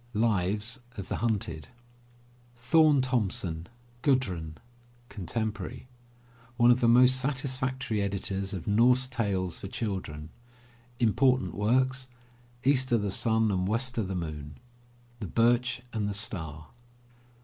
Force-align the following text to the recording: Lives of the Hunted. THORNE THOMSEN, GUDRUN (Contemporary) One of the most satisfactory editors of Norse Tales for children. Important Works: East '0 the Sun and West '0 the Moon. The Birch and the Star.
Lives 0.15 0.79
of 0.97 1.09
the 1.09 1.17
Hunted. 1.17 1.67
THORNE 2.55 3.01
THOMSEN, 3.03 3.67
GUDRUN 4.01 4.57
(Contemporary) 5.09 5.89
One 6.57 6.71
of 6.71 6.79
the 6.81 6.87
most 6.87 7.17
satisfactory 7.17 8.01
editors 8.01 8.51
of 8.51 8.65
Norse 8.65 9.05
Tales 9.05 9.59
for 9.59 9.67
children. 9.67 10.29
Important 10.97 11.53
Works: 11.53 12.07
East 12.63 12.89
'0 12.89 12.99
the 13.01 13.11
Sun 13.11 13.51
and 13.51 13.67
West 13.67 13.93
'0 13.93 14.07
the 14.07 14.15
Moon. 14.15 14.57
The 15.19 15.27
Birch 15.27 15.83
and 15.93 16.09
the 16.09 16.15
Star. 16.15 16.69